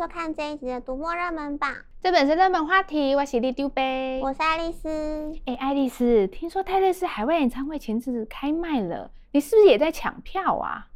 [0.00, 1.70] 收看这一集的读墨热门榜。
[2.02, 3.82] 这本是热门话题，我是里长伯，
[4.22, 4.88] 我是爱丽丝。
[5.44, 10.86] 哎、欸，爱丽丝，听说泰勒斯海外演唱会前阵子开卖了，你是不是也在抢票啊？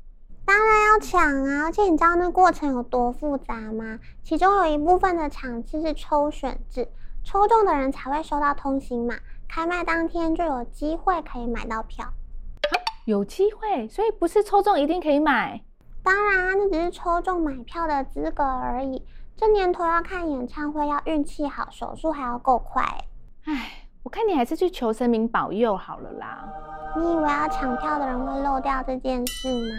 [0.46, 1.64] 当然要抢啊！
[1.66, 3.98] 而且你知道那过程有多复杂吗？
[4.22, 6.88] 其中有一部分的场次是抽选制，
[7.22, 9.16] 抽中的人才会收到通行码，
[9.46, 12.06] 开卖当天就有机会可以买到票。
[12.06, 12.72] 啊，
[13.04, 15.62] 有机会，所以不是抽中一定可以买。
[16.04, 19.02] 当然啊，那只是抽中买票的资格而已。
[19.36, 22.84] 这年头要看演唱会，要运气好，手速还要够快。
[23.46, 26.44] 唉，我看你还是去求神明保佑好了啦。
[26.96, 29.74] 你以为要抢票的人会漏掉这件事吗？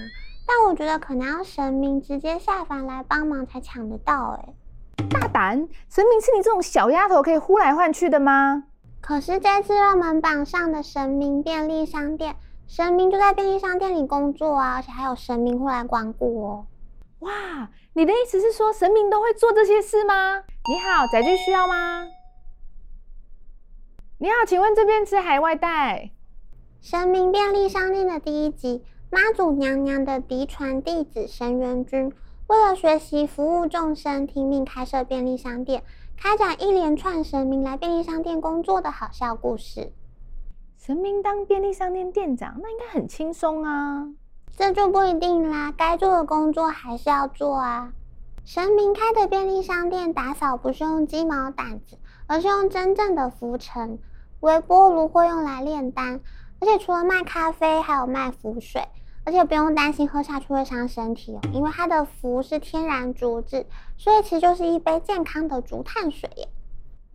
[0.48, 4.38] 但我觉得可能要神明直接下凡来帮忙才抢得到。
[4.40, 4.54] 哎，
[5.10, 5.68] 大胆！
[5.90, 8.64] 神明是你这种小丫头可以呼来唤去的吗？
[9.00, 12.36] 可是这次热门榜上的神明便利商店。
[12.68, 16.66] 神明就在便利商店里工作啊，而且还有神明会来光顾哦。
[17.20, 20.44] 哇，你的意思是说神明都会做这些事吗？
[20.68, 22.08] 你好，载具需要吗？
[24.18, 26.12] 你好，请问这边吃海外带？
[26.82, 32.12] 神明便利商店的第一集，妈祖娘娘的嫡传弟子神元君，
[32.48, 35.84] 为了学习服务众生，听命开设便利商店，
[36.18, 39.94] 开展一连串神明来便利商店工作的好笑故事。
[40.86, 44.08] 神明当便利商店店长，那应该很轻松啊。
[44.56, 47.92] 这就不一定啦，该做的工作还是要做啊。
[48.44, 53.98] 神明开的便利商店打扫不是用鸡毛掸子，而是用真正的浮尘。
[54.42, 56.20] 微波炉会用来炼丹，
[56.60, 58.88] 而且除了卖咖啡，还有卖浮水，
[59.24, 63.66] 而且不用担心喝下去会伤身体哦，因为它的浮是天然竹制，
[63.98, 66.48] 所以其实就是一杯健康的竹炭水耶。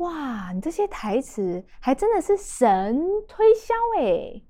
[0.00, 2.98] 哇，你这些台词还真的是神
[3.28, 4.42] 推销诶。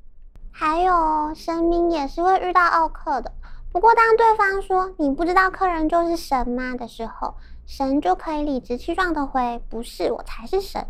[0.52, 3.32] 还有，神明也是会遇到奥客的。
[3.72, 7.34] 不过，当对方说“你不知道客人就是神吗”的时候，
[7.66, 10.86] 神就可以理直气壮的回：“不是，我才是神。”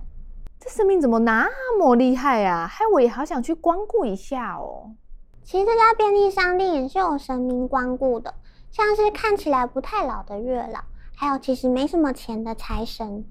[0.61, 2.67] 这神明怎么那么厉害啊？
[2.67, 4.95] 害我也好想去光顾一下哦。
[5.43, 8.35] 其实这家便利商店也是有神明光顾的，
[8.71, 10.81] 像是看起来不太老的月老，
[11.17, 13.25] 还有其实没什么钱的财神。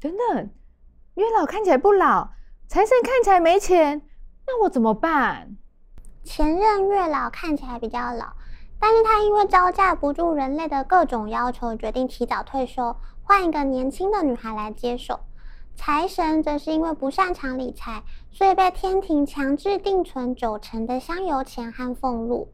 [0.00, 0.48] 等等。
[1.16, 2.28] 月老看起来不老，
[2.68, 4.02] 财神看起来没钱，
[4.46, 5.56] 那我怎么办？
[6.22, 8.34] 前任月老看起来比较老，
[8.78, 15.20] 但是他因为招架不住人类的各种要求，决定提早退休，换一个年轻的女孩来接手。
[15.74, 22.52] 财神则是因为不擅长理财，所以被天庭强制定存九成的香油钱和俸禄。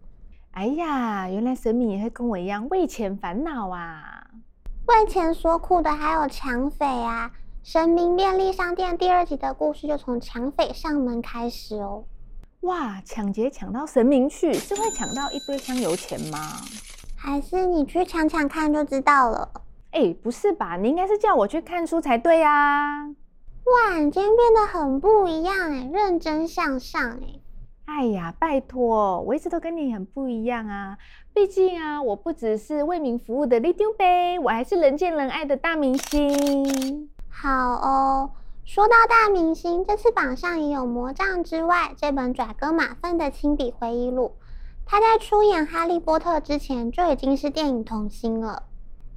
[0.53, 4.29] 哎呀，原来神明也会跟我一样为钱烦恼啊！
[4.87, 7.33] 为钱所苦的还有抢匪啊！
[7.65, 12.05] 神明便利商店第二集的故事就从抢匪上门开始哦。
[12.63, 16.39] 哇，抢劫抢到神明去，是会抢到一堆香油钱吗？
[17.17, 19.49] 还是你去抢抢看就知道了？
[19.93, 20.77] 哎、欸，不是吧？
[20.77, 23.07] 你应该是叫我去看书才对啊！
[23.07, 27.41] 哇，你今天变得很不一样哎，认真向上哎。
[27.85, 30.99] 哎呀，拜托，我一直都跟你很不一样啊。
[31.33, 34.05] 毕竟啊，我不只是为民服务的里长伯，
[34.43, 37.09] 我还是人见人爱的大明星。
[37.35, 38.31] 好哦，
[38.65, 44.37] 说到大明星，这次榜上也有《魔杖之外》这本拽哥马粪的亲笔回忆录。
[44.85, 48.65] 他在出演《哈利波特》之前就已经是电影童星了。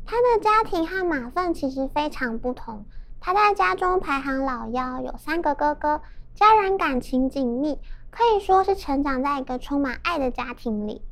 [0.06, 2.86] 他的家庭和马粪其实非常不同。
[3.20, 6.02] 他在家中排行老幺，有三个哥哥，
[6.34, 7.78] 家人感情紧密，
[8.10, 11.04] 可以说是成长在一个充满爱的家庭里。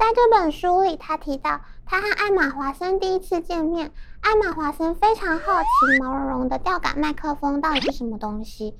[0.00, 5.68] 在这本书里，他提到他和艾玛华森第一次见面，艾玛华森非常好奇
[6.00, 8.74] 毛茸茸的吊杆麦克风到底是什么东西，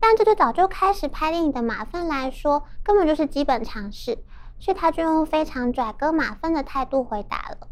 [0.00, 4.18] 但这对早就开始拍电影的马粪来说，根本就是基本常识，
[4.58, 7.68] 所以他就用非常拽哥马粪的态度回答了。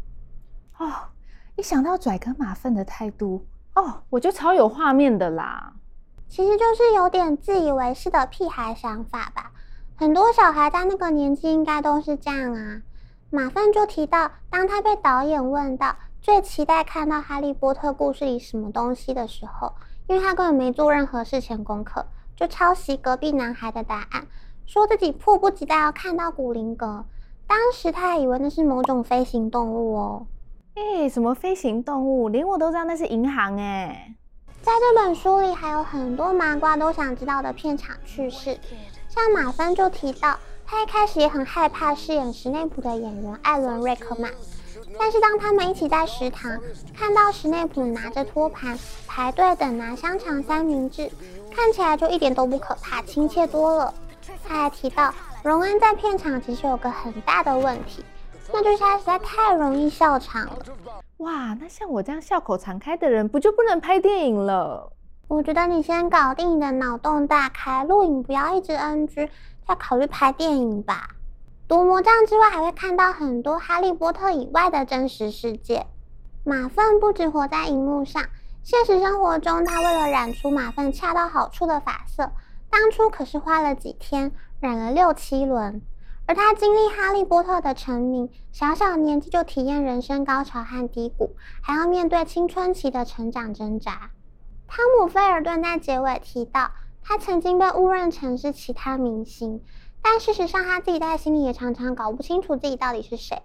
[0.77, 0.93] 哦，
[1.57, 5.73] 一想到拽哥马粪的态度，哦，我就超有画面的啦。
[6.29, 9.51] 其实就是有点自以为是的屁孩想法吧，
[9.97, 12.81] 很多小孩在那个年纪应该都是这样啊。
[13.33, 19.73] 马份就提到，当他被导演问到最期待看到《哈利波特》故事里什么东西的时候，
[20.05, 24.27] 因为他根本没做任何事前功课，就抄袭隔壁男孩的答案，
[24.67, 27.05] 说自己迫不及待要看到古灵阁。
[27.47, 30.27] 当时他还以为那是某种飞行动物哦。
[30.75, 32.29] 诶，什么飞行动物？
[32.29, 34.15] 连我都知道那是银行诶。
[34.61, 38.59] 在这本书里还有很多麻瓜都想知道的片场趣事，
[39.09, 40.37] 像马芬就提到。
[40.73, 44.31] 他一开始也很害怕饰演史内普的演员艾伦·瑞克曼，
[44.97, 46.59] 但是当他们一起在食堂
[46.97, 48.75] 看到史内普拿着托盘
[49.05, 51.11] 排队等拿香肠三明治，
[51.55, 53.93] 看起来就一点都不可怕，亲切多了。
[54.43, 58.03] 他还提到，荣恩在片场其实有个很大的问题，
[58.51, 60.57] 那就是他实在太容易笑场了。
[61.17, 64.91] 哇，那像我这样笑口常开的人，不就不能拍电影了？
[65.27, 69.29] 我觉得你先搞定你的脑洞大开，录影不要一直 NG，
[69.67, 71.09] 再考虑拍电影吧。
[71.67, 75.87] 读魔杖之外，还会看到很多哈利波特以外的真实世界。
[76.43, 78.23] 马粪不只活在荧幕上，
[78.63, 82.31] 现实生活中，他为了染出马粪恰到好处的发色，
[82.69, 85.81] 当初可是花了几天染了六七轮。
[86.25, 94.11] 而他经历哈利波特的成名，小小年纪就体验人生高潮和低谷，还要面对青春期的成长挣扎。
[94.67, 96.71] 汤姆·菲尔顿在结尾提到，
[97.03, 99.61] 他曾经被误认成是其他明星，
[100.01, 103.41] 但事实上他自己在心里也常常搞不清楚自己到底是谁。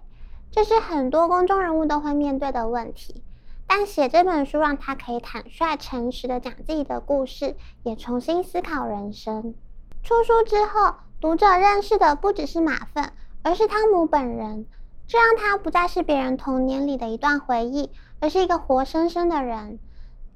[0.51, 3.23] 这是很多公众人物都会面对的问题。
[3.67, 9.53] 但写这本书让他可以坦率、诚实地讲自己的故事，也重新思考人生。
[10.01, 13.11] 出书之后，读者认识的不只是马粪，
[13.43, 14.65] 而是汤姆本人，
[15.07, 19.77] 这让他不再是别人童年里的一段回忆，而是一个活生生的人。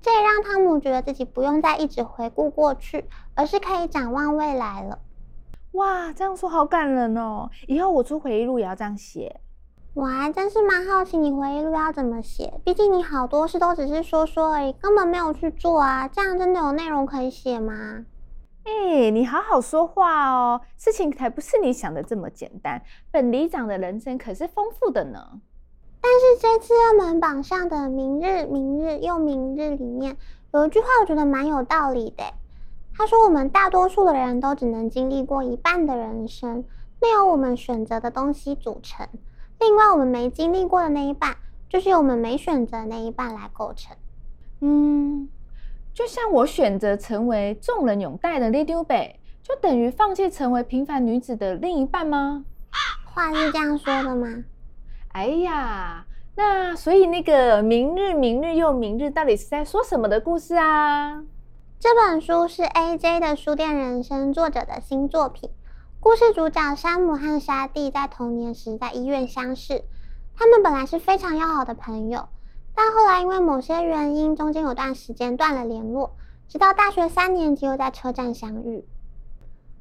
[0.04, 3.06] 这也让汤姆觉得自己不用再一直回顾过去，
[3.36, 5.00] 而是可以展望未来了。
[5.72, 7.50] 哇，这样说好感人哦！
[7.68, 9.40] 以后我出回忆录也要这样写。
[9.94, 16.06] 我还真是蛮好奇你回忆录要怎么写，毕竟你好多事都只是说说而已，根本没有去做啊。
[16.10, 18.06] 这样真的有内容可以写吗？
[18.66, 22.82] 哎、欸，你好好说话哦，事情才不是你想的这么简单。
[23.10, 25.40] 本里长的人生可是丰富的呢。
[26.04, 30.18] 但是这次热门榜上的“明日，明日又明日”里面
[30.52, 32.26] 有一句话，我觉得蛮有道理的。
[32.94, 36.66] 他说：“我们大多数的人都只能经历过一半的人生，
[37.02, 39.08] 内由我们选择的东西组成。
[39.62, 41.38] 另外，我们没经历过的那一半，
[41.70, 43.96] 就是由我们没选择的那一半来构成。”
[44.60, 45.30] 嗯。
[45.94, 48.96] 就像我选择成为众人拥戴的里长伯，
[49.42, 52.44] 就等于放弃成为平凡女子的另一半吗？
[53.06, 54.44] 话是这样说的吗？
[55.14, 61.24] 哎呀，那所以那个明日，明日又明日，到底是在说什么的故事啊？
[61.80, 65.52] 这本书是 AJ 的书店人生作者的新作品。
[66.00, 69.84] 故事主角山姆和沙蒂在童年时在医院相识，
[70.36, 72.28] 他们本来是非常要好的朋友。
[72.74, 76.16] 但后来因为某些原因，中间有段时间断了联络，
[76.48, 78.84] 直到大学三年级又在车站相遇。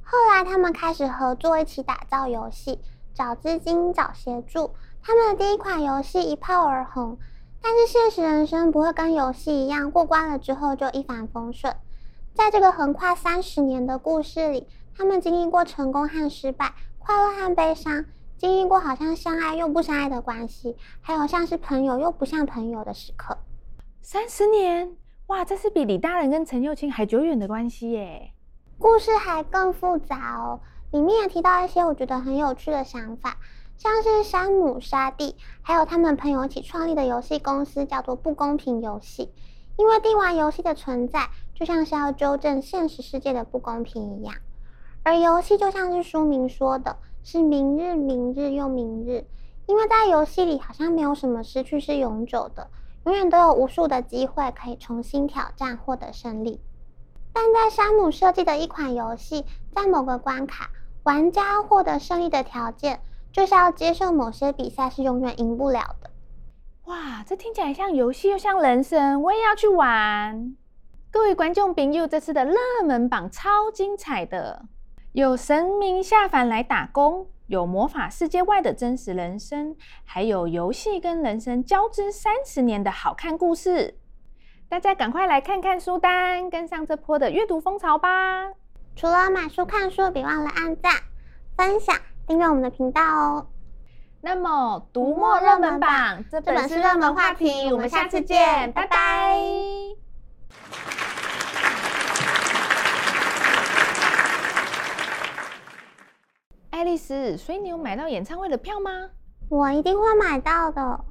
[0.02, 2.81] 后来他们开始合作，一起打造游戏，
[3.14, 4.70] 找资金，找协助。
[5.02, 7.18] 他们的第一款游戏一炮而红。
[7.60, 11.72] 但是现实人生不会跟游戏一样，过关了之后就一帆风顺。
[12.34, 14.66] 在这个横跨三十年的故事里，
[14.96, 18.04] 他们经历过成功和失败，快乐和悲伤。
[18.36, 23.38] 经历过好像相爱又不相爱的关系，还有像是朋友又不像朋友的时刻。
[24.00, 24.96] 三十年，
[25.28, 28.32] 哇，这是比李大人跟陈幼卿还久远的关系耶。
[28.76, 30.58] 故事还更复杂哦，
[30.92, 33.38] 里面也提到一些我觉得很有趣的想法，
[33.78, 39.32] 像是山姆、沙蒂，还有他们朋友一起创立的游戏公司，叫做不公平游戏。
[39.78, 44.34] 因为电玩游戏的存在，就像是要纠正现实世界的不公平一样，
[45.02, 46.96] 而游戏就像是书名说的。
[47.24, 49.24] 是明日，明日又明日，
[49.66, 52.68] 因为在游戏里好像没有什么失去是永久的，
[53.04, 56.60] 永远都有无数的机会可以重新挑战，获得胜利。
[57.32, 60.68] 但在山姆设计的一款游戏，在某个关卡，
[61.04, 63.00] 玩家获得胜利的条件
[63.32, 66.10] 就是要接受某些比赛是永远赢不了的。
[66.84, 70.55] 哇，这听起来像游戏又像人生，我也要去玩。
[71.10, 74.67] 各位观众朋友，这次的热门榜超精彩的。
[75.12, 83.98] 有神明下凡来打工，有魔法世界外的真实人生，还有游戏跟人生交织三十年的好看故事。
[84.69, 88.53] 大家赶快来看看书单，跟上这波的阅读风潮吧！
[88.94, 90.93] 除了买书看书，别忘了按赞、
[91.56, 91.96] 分享、
[92.27, 93.46] 订阅我们的频道哦。
[94.20, 99.37] 那么，读墨热门榜，这本是热门话题，我们下次见，拜拜。
[106.70, 108.91] 爱丽丝，所以你有买到演唱会的票吗？
[109.49, 111.05] 我一定会买到的。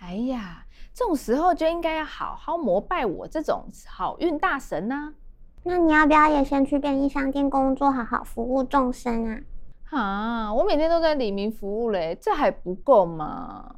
[0.00, 5.14] 哎呀，这种时候就应该要好好膜拜我这种好运大神呢。
[5.68, 9.38] 那你要不要也先去便利商店工作，好好服务众生啊？
[9.90, 13.74] 啊，我每天都在里民服务嘞，这还不够吗？